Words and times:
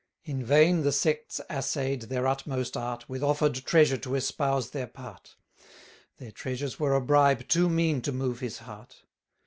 In 0.23 0.43
vain 0.43 0.81
the 0.81 0.91
sects 0.91 1.39
assay'd 1.47 2.09
their 2.09 2.25
utmost 2.25 2.75
art, 2.75 3.07
With 3.07 3.21
offer'd 3.21 3.53
treasure 3.63 3.97
to 3.97 4.15
espouse 4.15 4.71
their 4.71 4.87
part; 4.87 5.35
Their 6.17 6.31
treasures 6.31 6.79
were 6.79 6.95
a 6.95 7.01
bribe 7.01 7.47
too 7.47 7.69
mean 7.69 8.01
to 8.01 8.11
move 8.11 8.39
his 8.39 8.57
heart. 8.57 9.03